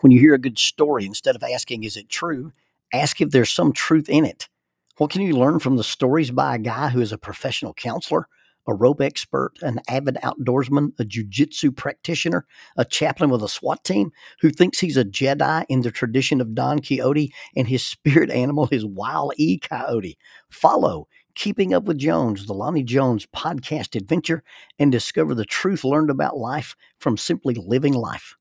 [0.00, 2.52] When you hear a good story, instead of asking, is it true,
[2.92, 4.48] ask if there's some truth in it.
[4.96, 8.26] What can you learn from the stories by a guy who is a professional counselor,
[8.66, 12.46] a rope expert, an avid outdoorsman, a jujitsu practitioner,
[12.78, 14.10] a chaplain with a SWAT team
[14.40, 18.68] who thinks he's a Jedi in the tradition of Don Quixote and his spirit animal
[18.70, 19.58] is Wile E.
[19.58, 20.16] Coyote?
[20.48, 24.42] Follow Keeping Up with Jones, the Lonnie Jones podcast adventure,
[24.78, 28.36] and discover the truth learned about life from simply living life.